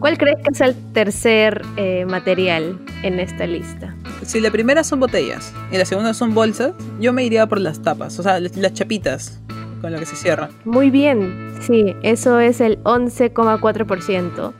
¿Cuál 0.00 0.18
crees 0.18 0.38
que 0.42 0.50
es 0.52 0.60
el 0.60 0.74
tercer 0.92 1.62
eh, 1.76 2.04
material 2.04 2.80
en 3.04 3.20
esta 3.20 3.46
lista? 3.46 3.94
Si 4.22 4.40
la 4.40 4.50
primera 4.50 4.82
son 4.82 4.98
botellas 4.98 5.54
y 5.70 5.78
la 5.78 5.84
segunda 5.84 6.14
son 6.14 6.34
bolsas, 6.34 6.72
yo 6.98 7.12
me 7.12 7.22
iría 7.22 7.46
por 7.46 7.60
las 7.60 7.80
tapas, 7.80 8.18
o 8.18 8.24
sea, 8.24 8.40
las 8.40 8.74
chapitas 8.74 9.40
con 9.80 9.92
las 9.92 10.00
que 10.00 10.06
se 10.06 10.16
cierra. 10.16 10.50
Muy 10.64 10.90
bien, 10.90 11.54
sí, 11.60 11.94
eso 12.02 12.40
es 12.40 12.60
el 12.60 12.82
11,4%. 12.82 14.52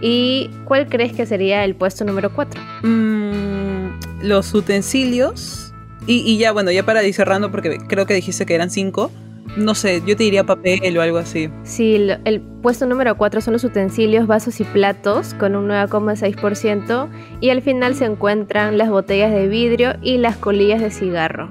¿Y 0.00 0.50
cuál 0.64 0.88
crees 0.88 1.12
que 1.12 1.26
sería 1.26 1.64
el 1.64 1.74
puesto 1.74 2.04
número 2.04 2.32
4? 2.32 2.60
Mm, 2.82 4.22
los 4.22 4.52
utensilios. 4.54 5.72
Y, 6.08 6.38
ya, 6.38 6.52
bueno, 6.52 6.70
ya 6.70 6.84
para 6.84 7.02
ir 7.02 7.12
cerrando, 7.14 7.50
porque 7.50 7.78
creo 7.78 8.06
que 8.06 8.14
dijiste 8.14 8.46
que 8.46 8.54
eran 8.54 8.70
5. 8.70 9.10
No 9.56 9.74
sé, 9.74 10.02
yo 10.06 10.16
te 10.16 10.22
diría 10.22 10.44
papel 10.44 10.96
o 10.96 11.02
algo 11.02 11.18
así. 11.18 11.50
Sí, 11.64 11.94
el, 12.24 12.40
puesto 12.62 12.86
número 12.86 13.16
4 13.16 13.40
son 13.40 13.54
los 13.54 13.64
utensilios, 13.64 14.26
vasos 14.26 14.60
y 14.60 14.64
platos, 14.64 15.34
con 15.34 15.56
un 15.56 15.68
9,6%. 15.68 17.08
Y 17.40 17.50
al 17.50 17.60
final 17.60 17.96
se 17.96 18.04
encuentran 18.04 18.78
las 18.78 18.88
botellas 18.88 19.32
de 19.32 19.48
vidrio 19.48 19.94
y 20.00 20.18
las 20.18 20.36
colillas 20.36 20.80
de 20.80 20.90
cigarro. 20.90 21.50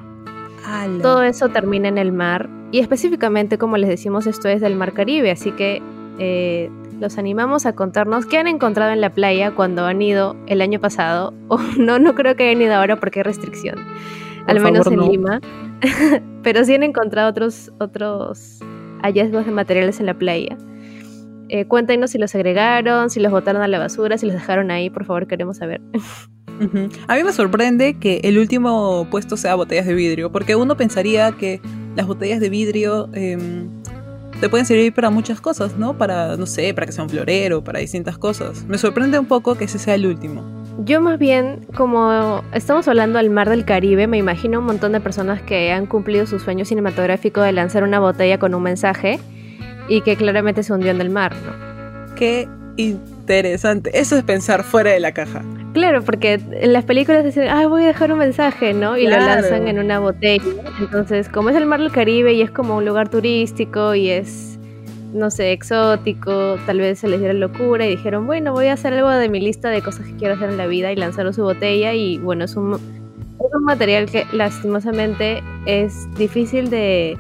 Todo 1.02 1.24
eso 1.24 1.50
termina 1.50 1.90
en 1.90 1.98
el 1.98 2.12
mar. 2.12 2.50
Y 2.72 2.80
específicamente, 2.80 3.58
como 3.58 3.78
les 3.78 3.90
decimos, 3.90 4.26
esto 4.28 4.48
es 4.48 4.62
del 4.62 4.76
mar 4.76 4.94
Caribe. 4.94 5.32
Así 5.32 5.52
que 5.52 5.82
eh, 6.18 6.70
los 7.00 7.18
animamos 7.18 7.66
a 7.66 7.74
contarnos 7.74 8.26
qué 8.26 8.38
han 8.38 8.48
encontrado 8.48 8.92
en 8.92 9.02
la 9.02 9.14
playa 9.14 9.52
cuando 9.52 9.86
han 9.86 10.02
ido 10.02 10.36
el 10.48 10.62
año 10.62 10.80
pasado. 10.80 11.34
O 11.48 11.60
no, 11.78 12.00
no 12.00 12.16
creo 12.16 12.36
que 12.36 12.50
hayan 12.50 12.62
ido 12.62 12.74
ahora 12.74 13.00
porque 13.00 13.20
hay 13.20 13.24
restricción. 13.24 13.78
al 14.48 14.60
menos 14.60 14.88
en 14.88 15.00
Lima. 15.00 15.40
Pero 16.44 16.64
sí 16.64 16.74
han 16.74 16.84
encontrado 16.84 17.30
otros, 17.30 17.72
otros 17.80 18.60
hallazgos 19.02 19.46
de 19.46 19.52
materiales 19.52 20.00
en 20.00 20.08
la 20.08 20.16
playa. 20.16 20.58
Eh, 21.50 21.66
cuéntenos 21.66 22.12
si 22.12 22.18
los 22.18 22.34
agregaron, 22.34 23.10
si 23.10 23.20
los 23.20 23.32
botaron 23.32 23.62
a 23.62 23.68
la 23.68 23.78
basura, 23.78 24.18
si 24.18 24.26
los 24.26 24.34
dejaron 24.34 24.72
ahí, 24.72 24.90
por 24.90 25.06
favor, 25.06 25.28
queremos 25.28 25.58
saber. 25.58 25.82
A 27.08 27.16
mí 27.16 27.24
me 27.24 27.34
sorprende 27.34 28.00
que 28.00 28.22
el 28.24 28.38
último 28.38 29.08
puesto 29.12 29.36
sea 29.36 29.56
botellas 29.56 29.86
de 29.86 29.94
vidrio, 29.94 30.32
porque 30.32 30.56
uno 30.56 30.78
pensaría 30.78 31.34
que 31.34 31.60
las 31.98 32.08
botellas 32.08 32.40
de 32.40 32.50
vidrio 32.50 33.10
em, 33.14 33.70
te 34.40 34.50
pueden 34.50 34.66
servir 34.66 34.94
para 34.94 35.10
muchas 35.10 35.42
cosas, 35.42 35.78
¿no? 35.78 35.98
Para, 35.98 36.36
no 36.38 36.46
sé, 36.46 36.74
para 36.74 36.86
que 36.86 36.92
sea 36.92 37.04
un 37.04 37.10
florero, 37.10 37.64
para 37.64 37.80
distintas 37.80 38.18
cosas. 38.18 38.66
Me 38.66 38.78
sorprende 38.78 39.18
un 39.20 39.26
poco 39.26 39.56
que 39.56 39.66
ese 39.66 39.80
sea 39.80 39.96
el 39.96 40.06
último. 40.06 40.44
Yo 40.84 41.00
más 41.00 41.18
bien, 41.18 41.66
como 41.76 42.44
estamos 42.54 42.88
hablando 42.88 43.18
del 43.18 43.30
mar 43.30 43.50
del 43.50 43.64
Caribe, 43.64 44.08
me 44.08 44.18
imagino 44.18 44.60
un 44.60 44.66
montón 44.66 44.92
de 44.92 45.00
personas 45.00 45.42
que 45.42 45.72
han 45.72 45.86
cumplido 45.86 46.26
su 46.26 46.40
sueño 46.40 46.66
cinematográfico 46.66 47.42
de 47.42 47.54
lanzar 47.54 47.84
una 47.84 48.00
botella 48.00 48.40
con 48.40 48.54
un 48.54 48.64
mensaje 48.64 49.20
y 49.88 50.02
que 50.02 50.18
claramente 50.18 50.64
se 50.64 50.74
hundió 50.74 50.92
en 50.92 51.00
el 51.00 51.10
mar, 51.10 51.34
¿no? 51.46 52.16
Qué 52.16 52.50
interesante. 52.76 53.98
Eso 53.98 54.18
es 54.18 54.24
pensar 54.24 54.64
fuera 54.64 54.92
de 54.92 55.00
la 55.00 55.14
caja. 55.14 55.44
Claro, 55.76 56.02
porque 56.04 56.40
en 56.52 56.72
las 56.72 56.86
películas 56.86 57.26
dicen, 57.26 57.50
ah, 57.50 57.68
voy 57.68 57.84
a 57.84 57.88
dejar 57.88 58.10
un 58.14 58.20
mensaje, 58.20 58.74
¿no? 58.74 58.96
Y 58.96 59.08
lo 59.08 59.18
lanzan 59.18 59.68
en 59.68 59.78
una 59.78 60.00
botella. 60.00 60.42
Entonces, 60.80 61.28
como 61.28 61.50
es 61.50 61.58
el 61.58 61.66
mar 61.66 61.82
del 61.82 61.92
Caribe 61.92 62.32
y 62.32 62.42
es 62.42 62.50
como 62.50 62.78
un 62.78 62.86
lugar 62.86 63.10
turístico 63.10 63.94
y 63.94 64.10
es, 64.10 64.58
no 65.12 65.30
sé, 65.30 65.52
exótico, 65.52 66.56
tal 66.66 66.80
vez 66.80 67.00
se 67.00 67.10
les 67.10 67.20
diera 67.20 67.34
locura 67.34 67.86
y 67.86 67.90
dijeron, 67.90 68.26
bueno, 68.26 68.54
voy 68.54 68.68
a 68.68 68.74
hacer 68.74 68.94
algo 68.94 69.10
de 69.10 69.28
mi 69.28 69.42
lista 69.42 69.70
de 69.70 69.82
cosas 69.82 70.08
que 70.08 70.16
quiero 70.16 70.36
hacer 70.36 70.50
en 70.50 70.56
la 70.56 70.66
vida 70.66 70.94
y 70.94 70.96
lanzaron 70.96 71.34
su 71.34 71.44
botella 71.44 71.94
y 71.94 72.20
bueno, 72.20 72.46
es 72.46 72.56
un, 72.56 72.76
es 72.76 73.54
un 73.54 73.64
material 73.66 74.10
que 74.10 74.26
lastimosamente 74.32 75.44
es 75.66 76.08
difícil 76.16 76.70
de 76.70 77.18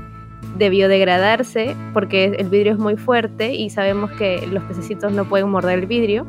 de 0.57 0.69
biodegradarse 0.69 1.75
porque 1.93 2.25
el 2.25 2.49
vidrio 2.49 2.73
es 2.73 2.79
muy 2.79 2.95
fuerte 2.97 3.53
y 3.53 3.69
sabemos 3.69 4.11
que 4.11 4.45
los 4.47 4.63
pececitos 4.63 5.11
no 5.11 5.25
pueden 5.25 5.49
morder 5.49 5.79
el 5.79 5.85
vidrio. 5.85 6.25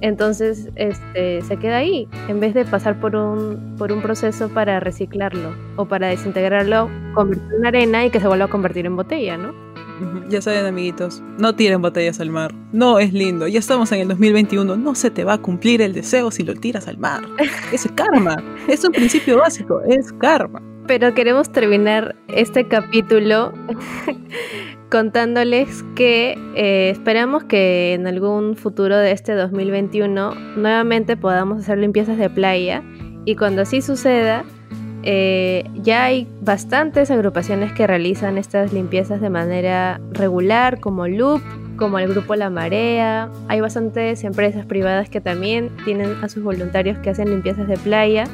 Entonces 0.00 0.70
este, 0.76 1.42
se 1.42 1.56
queda 1.56 1.78
ahí 1.78 2.08
en 2.28 2.40
vez 2.40 2.54
de 2.54 2.64
pasar 2.64 3.00
por 3.00 3.16
un, 3.16 3.74
por 3.78 3.92
un 3.92 4.02
proceso 4.02 4.48
para 4.48 4.80
reciclarlo 4.80 5.54
o 5.76 5.86
para 5.86 6.08
desintegrarlo, 6.08 6.88
convertirlo 7.14 7.56
en 7.58 7.66
arena 7.66 8.04
y 8.04 8.10
que 8.10 8.20
se 8.20 8.28
vuelva 8.28 8.46
a 8.46 8.48
convertir 8.48 8.86
en 8.86 8.96
botella, 8.96 9.36
¿no? 9.36 9.66
Ya 10.28 10.42
saben, 10.42 10.66
amiguitos, 10.66 11.22
no 11.38 11.54
tiren 11.54 11.80
botellas 11.80 12.20
al 12.20 12.30
mar. 12.30 12.52
No 12.72 12.98
es 12.98 13.12
lindo. 13.12 13.46
Ya 13.46 13.58
estamos 13.58 13.90
en 13.92 14.00
el 14.00 14.08
2021. 14.08 14.76
No 14.76 14.94
se 14.94 15.10
te 15.10 15.24
va 15.24 15.34
a 15.34 15.38
cumplir 15.38 15.80
el 15.80 15.94
deseo 15.94 16.30
si 16.30 16.42
lo 16.42 16.54
tiras 16.54 16.88
al 16.88 16.98
mar. 16.98 17.22
Es 17.72 17.88
karma. 17.94 18.36
es 18.68 18.84
un 18.84 18.92
principio 18.92 19.38
básico. 19.38 19.80
Es 19.82 20.12
karma. 20.12 20.60
Pero 20.86 21.14
queremos 21.14 21.50
terminar 21.50 22.14
este 22.28 22.68
capítulo 22.68 23.52
contándoles 24.90 25.84
que 25.96 26.38
eh, 26.54 26.90
esperamos 26.90 27.44
que 27.44 27.94
en 27.94 28.06
algún 28.06 28.56
futuro 28.56 28.96
de 28.96 29.10
este 29.12 29.34
2021 29.34 30.34
nuevamente 30.56 31.16
podamos 31.16 31.58
hacer 31.60 31.78
limpiezas 31.78 32.18
de 32.18 32.30
playa. 32.30 32.82
Y 33.24 33.34
cuando 33.34 33.62
así 33.62 33.82
suceda 33.82 34.44
eh, 35.08 35.62
ya 35.74 36.04
hay 36.04 36.26
bastantes 36.40 37.12
agrupaciones 37.12 37.72
que 37.72 37.86
realizan 37.86 38.38
estas 38.38 38.72
limpiezas 38.72 39.20
de 39.20 39.30
manera 39.30 40.00
regular 40.10 40.80
como 40.80 41.06
Loop, 41.06 41.42
como 41.76 41.98
el 41.98 42.08
grupo 42.08 42.34
La 42.34 42.50
Marea. 42.50 43.30
Hay 43.48 43.60
bastantes 43.60 44.24
empresas 44.24 44.66
privadas 44.66 45.08
que 45.08 45.20
también 45.20 45.70
tienen 45.84 46.16
a 46.22 46.28
sus 46.28 46.42
voluntarios 46.42 46.98
que 46.98 47.10
hacen 47.10 47.30
limpiezas 47.30 47.68
de 47.68 47.76
playa. 47.76 48.24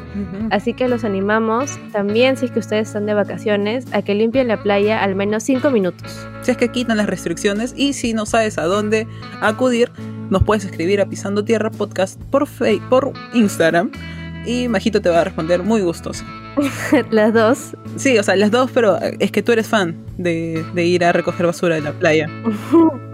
Así 0.51 0.75
que 0.75 0.89
los 0.89 1.05
animamos 1.05 1.79
también, 1.93 2.37
si 2.37 2.47
es 2.47 2.51
que 2.51 2.59
ustedes 2.59 2.89
están 2.89 3.07
de 3.07 3.15
vacaciones, 3.15 3.87
a 3.93 4.03
que 4.03 4.15
limpien 4.15 4.49
la 4.49 4.63
playa 4.63 5.03
al 5.03 5.15
menos 5.15 5.43
5 5.43 5.71
minutos. 5.71 6.27
Si 6.43 6.51
es 6.51 6.57
que 6.57 6.69
quitan 6.69 6.97
las 6.97 7.07
restricciones 7.07 7.75
y 7.77 7.93
si 7.93 8.15
no 8.15 8.27
sabes 8.27 8.59
a 8.59 8.65
dónde 8.65 9.07
acudir, 9.41 9.91
nos 10.31 10.43
puedes 10.43 10.65
escribir 10.65 11.01
a 11.01 11.07
Pisando 11.07 11.45
Tierra 11.45 11.71
Podcast 11.71 12.21
por, 12.31 12.47
Facebook, 12.47 12.89
por 12.89 13.13
Instagram 13.35 13.91
y 14.47 14.69
Majito 14.69 15.01
te 15.01 15.09
va 15.09 15.21
a 15.21 15.25
responder 15.25 15.63
muy 15.63 15.83
gustoso. 15.83 16.25
las 17.11 17.33
dos. 17.33 17.77
Sí, 17.97 18.19
o 18.19 18.23
sea, 18.23 18.37
las 18.37 18.51
dos, 18.51 18.71
pero 18.73 18.99
es 18.99 19.31
que 19.31 19.43
tú 19.43 19.53
eres 19.53 19.67
fan 19.67 19.97
de, 20.19 20.65
de 20.75 20.85
ir 20.85 21.05
a 21.05 21.13
recoger 21.13 21.47
basura 21.47 21.77
de 21.77 21.83
la 21.83 21.93
playa. 21.93 22.29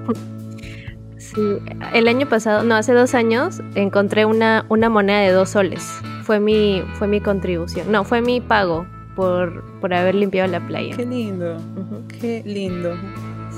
Sí, 1.17 1.59
el 1.93 2.09
año 2.09 2.29
pasado, 2.29 2.63
no, 2.63 2.75
hace 2.75 2.93
dos 2.93 3.15
años, 3.15 3.61
encontré 3.75 4.25
una, 4.25 4.65
una 4.69 4.89
moneda 4.89 5.21
de 5.21 5.33
dos 5.33 5.51
soles. 5.51 5.83
Fue 6.23 6.41
mi, 6.41 6.83
fue 6.95 7.09
mi 7.09 7.21
contribución. 7.21 7.91
No, 7.91 8.05
fue 8.05 8.23
mi 8.23 8.41
pago 8.41 8.87
por, 9.15 9.65
por 9.81 9.93
haber 9.93 10.15
limpiado 10.15 10.51
la 10.51 10.67
playa. 10.67 10.97
Qué 10.97 11.05
lindo, 11.05 11.57
qué 12.21 12.43
lindo. 12.47 12.97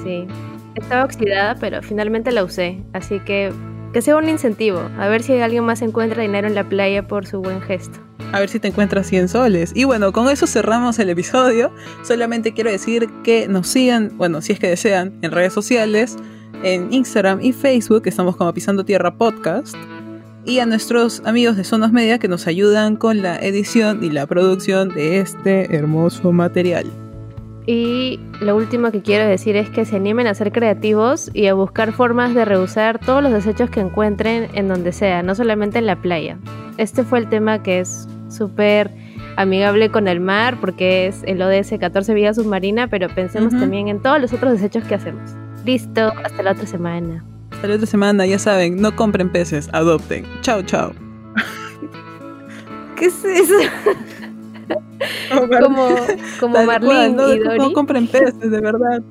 Sí. 0.02 0.26
Estaba 0.75 1.04
oxidada, 1.04 1.57
pero 1.61 1.83
finalmente 1.83 2.33
la 2.33 2.45
usé. 2.45 2.83
Así 2.92 3.21
que 3.21 3.52
que 3.92 4.02
sea 4.02 4.16
un 4.16 4.28
incentivo. 4.28 4.88
A 4.99 5.09
ver 5.09 5.23
si 5.23 5.37
alguien 5.38 5.64
más 5.64 5.83
encuentra 5.83 6.23
dinero 6.23 6.47
en 6.47 6.54
la 6.54 6.69
playa 6.69 7.07
por 7.07 7.26
su 7.26 7.40
buen 7.40 7.61
gesto. 7.61 7.99
A 8.33 8.38
ver 8.38 8.49
si 8.49 8.61
te 8.61 8.69
encuentras 8.69 9.09
100 9.09 9.28
soles. 9.28 9.73
Y 9.75 9.85
bueno, 9.85 10.12
con 10.12 10.28
eso 10.28 10.47
cerramos 10.47 10.99
el 11.00 11.11
episodio. 11.11 11.73
Solamente 12.04 12.52
quiero 12.52 12.71
decir 12.71 13.09
que 13.25 13.49
nos 13.49 13.66
sigan, 13.66 14.16
bueno, 14.16 14.40
si 14.42 14.52
es 14.52 14.61
que 14.61 14.69
desean, 14.69 15.19
en 15.23 15.33
redes 15.33 15.52
sociales, 15.52 16.16
en 16.62 16.93
Instagram 16.93 17.40
y 17.43 17.52
Facebook, 17.52 18.02
estamos 18.07 18.37
como 18.37 18.52
Pisando 18.52 18.85
Tierra 18.85 19.12
Podcast. 19.14 19.75
Y 20.45 20.59
a 20.59 20.67
nuestros 20.67 21.23
amigos 21.25 21.57
de 21.57 21.64
Sonos 21.64 21.93
Media 21.93 22.19
que 22.19 22.29
nos 22.29 22.47
ayudan 22.47 22.97
con 22.97 23.23
la 23.23 23.37
edición 23.38 24.02
y 24.02 24.11
la 24.11 24.26
producción 24.26 24.88
de 24.88 25.21
este 25.21 25.75
hermoso 25.76 26.33
material. 26.33 26.87
Y 27.67 28.19
lo 28.40 28.57
último 28.57 28.90
que 28.90 29.02
quiero 29.02 29.26
decir 29.26 29.55
es 29.57 29.69
que 29.69 29.85
se 29.85 29.97
animen 29.97 30.26
a 30.26 30.35
ser 30.35 30.50
creativos 30.50 31.31
y 31.35 31.47
a 31.47 31.55
buscar 31.55 31.93
formas 31.93 32.35
de 32.35 32.45
reusar 32.45 32.99
todos 32.99 33.23
los 33.23 33.33
desechos 33.33 33.71
que 33.71 33.81
encuentren 33.81 34.49
en 34.55 34.67
donde 34.67 34.93
sea, 34.93 35.23
no 35.23 35.35
solamente 35.35 35.79
en 35.79 35.87
la 35.87 35.97
playa. 35.97 36.38
Este 36.79 37.05
fue 37.05 37.19
el 37.19 37.29
tema 37.29 37.62
que 37.62 37.81
es 37.81 38.09
súper 38.29 38.90
amigable 39.37 39.90
con 39.90 40.09
el 40.09 40.21
mar 40.21 40.57
porque 40.61 41.07
es 41.07 41.23
el 41.25 41.40
ODS 41.43 41.75
14 41.79 42.14
Vida 42.14 42.35
Submarina, 42.35 42.88
pero 42.88 43.09
pensemos 43.09 43.52
también 43.52 43.88
en 43.88 44.00
todos 44.00 44.21
los 44.21 44.33
otros 44.33 44.52
desechos 44.52 44.85
que 44.85 44.95
hacemos. 44.95 45.31
Listo, 45.64 46.12
hasta 46.25 46.43
la 46.43 46.52
otra 46.52 46.67
semana. 46.67 47.25
Hasta 47.50 47.69
la 47.69 47.75
otra 47.75 47.87
semana, 47.87 48.26
ya 48.26 48.38
saben, 48.38 48.81
no 48.81 48.95
compren 48.97 49.31
peces, 49.31 49.69
adopten. 49.73 50.25
Chao, 50.43 50.62
chao. 50.62 50.93
¿Qué 52.97 53.07
es 53.07 53.25
eso? 53.25 53.55
como 55.61 55.97
como 56.38 56.64
Marlene 56.64 57.14
no, 57.14 57.35
y 57.35 57.38
Dory. 57.38 57.59
No 57.59 57.73
compren 57.73 58.07
peces, 58.07 58.38
de 58.40 58.61
verdad. 58.61 59.02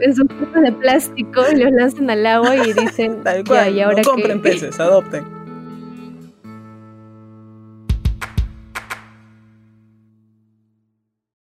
En 0.00 0.14
sus 0.14 0.26
bolsas 0.26 0.62
de 0.62 0.72
plástico 0.72 1.42
los 1.56 1.72
lanzan 1.72 2.10
al 2.10 2.26
agua 2.26 2.56
y 2.56 2.72
dicen, 2.72 3.22
Tal 3.22 3.44
cual, 3.44 3.66
ya, 3.66 3.70
¿y 3.70 3.80
ahora 3.80 4.02
no 4.02 4.10
compren 4.10 4.42
qué? 4.42 4.50
peces, 4.50 4.78
adopten. 4.80 5.24